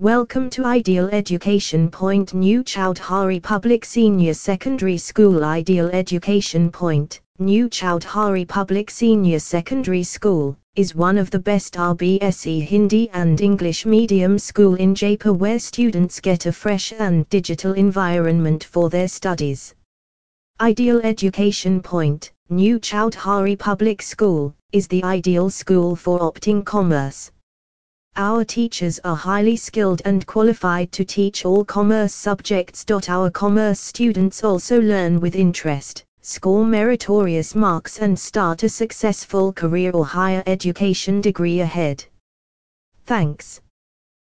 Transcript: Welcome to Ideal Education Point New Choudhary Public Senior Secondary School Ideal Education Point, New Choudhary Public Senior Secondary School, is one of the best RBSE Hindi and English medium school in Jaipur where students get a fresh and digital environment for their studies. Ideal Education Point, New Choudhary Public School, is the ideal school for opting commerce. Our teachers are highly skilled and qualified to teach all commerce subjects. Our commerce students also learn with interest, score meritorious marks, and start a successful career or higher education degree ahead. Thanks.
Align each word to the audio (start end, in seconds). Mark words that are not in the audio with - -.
Welcome 0.00 0.48
to 0.50 0.64
Ideal 0.64 1.08
Education 1.08 1.90
Point 1.90 2.32
New 2.32 2.62
Choudhary 2.62 3.42
Public 3.42 3.84
Senior 3.84 4.32
Secondary 4.32 4.96
School 4.96 5.44
Ideal 5.44 5.88
Education 5.88 6.70
Point, 6.70 7.20
New 7.40 7.68
Choudhary 7.68 8.46
Public 8.46 8.90
Senior 8.92 9.40
Secondary 9.40 10.04
School, 10.04 10.56
is 10.76 10.94
one 10.94 11.18
of 11.18 11.32
the 11.32 11.38
best 11.40 11.74
RBSE 11.74 12.62
Hindi 12.62 13.10
and 13.10 13.40
English 13.40 13.86
medium 13.86 14.38
school 14.38 14.76
in 14.76 14.94
Jaipur 14.94 15.32
where 15.32 15.58
students 15.58 16.20
get 16.20 16.46
a 16.46 16.52
fresh 16.52 16.92
and 16.92 17.28
digital 17.28 17.72
environment 17.72 18.62
for 18.62 18.88
their 18.88 19.08
studies. 19.08 19.74
Ideal 20.60 21.00
Education 21.00 21.82
Point, 21.82 22.30
New 22.50 22.78
Choudhary 22.78 23.58
Public 23.58 24.00
School, 24.02 24.54
is 24.70 24.86
the 24.86 25.02
ideal 25.02 25.50
school 25.50 25.96
for 25.96 26.20
opting 26.20 26.64
commerce. 26.64 27.32
Our 28.20 28.44
teachers 28.44 28.98
are 29.04 29.14
highly 29.14 29.54
skilled 29.54 30.02
and 30.04 30.26
qualified 30.26 30.90
to 30.90 31.04
teach 31.04 31.44
all 31.44 31.64
commerce 31.64 32.12
subjects. 32.12 32.84
Our 33.08 33.30
commerce 33.30 33.78
students 33.78 34.42
also 34.42 34.80
learn 34.80 35.20
with 35.20 35.36
interest, 35.36 36.04
score 36.20 36.66
meritorious 36.66 37.54
marks, 37.54 38.00
and 38.00 38.18
start 38.18 38.64
a 38.64 38.68
successful 38.68 39.52
career 39.52 39.92
or 39.92 40.04
higher 40.04 40.42
education 40.46 41.20
degree 41.20 41.60
ahead. 41.60 42.04
Thanks. 43.06 43.60